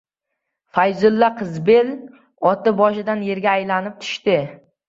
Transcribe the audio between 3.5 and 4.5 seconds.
aylanib tushdi.